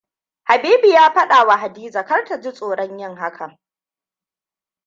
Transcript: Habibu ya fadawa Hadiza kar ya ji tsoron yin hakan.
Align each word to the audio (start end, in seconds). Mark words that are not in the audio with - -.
Habibu 0.43 0.85
ya 0.87 1.11
fadawa 1.11 1.57
Hadiza 1.57 2.05
kar 2.05 2.25
ya 2.29 2.37
ji 2.39 2.51
tsoron 2.53 2.97
yin 2.99 3.15
hakan. 3.17 3.57